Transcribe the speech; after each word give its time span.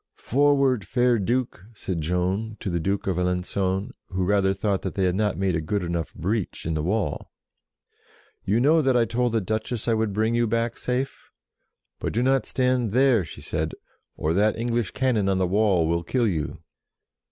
"Forward, 0.17 0.87
fair 0.87 1.19
Duke!" 1.19 1.63
said 1.75 2.01
Joan 2.01 2.57
to 2.59 2.71
the 2.71 2.79
52 2.79 2.79
JOAN 2.79 2.79
OF 2.79 2.79
ARC 2.79 2.83
Duke 3.03 3.07
of 3.07 3.17
Alengon, 3.19 3.91
who 4.07 4.23
rather 4.23 4.51
thought 4.51 4.81
that 4.81 4.95
they 4.95 5.03
had 5.03 5.13
not 5.13 5.37
made 5.37 5.55
a 5.55 5.61
good 5.61 5.83
enough 5.83 6.11
breach 6.15 6.65
in 6.65 6.73
the 6.73 6.81
wall. 6.81 7.29
"You 8.43 8.59
know 8.59 8.81
that 8.81 8.97
I 8.97 9.05
told 9.05 9.33
the 9.33 9.41
Duchess 9.41 9.87
I 9.87 9.93
would 9.93 10.11
bring 10.11 10.33
you 10.33 10.47
back 10.47 10.75
safe? 10.79 11.29
But 11.99 12.13
do 12.13 12.23
not 12.23 12.47
stand 12.47 12.93
there" 12.93 13.23
she 13.23 13.41
said, 13.41 13.75
"or 14.15 14.33
that 14.33 14.55
English 14.57 14.89
cannon 14.89 15.29
on 15.29 15.37
the 15.37 15.45
wall 15.45 15.87
will 15.87 16.01
kill 16.03 16.25
you." 16.27 16.57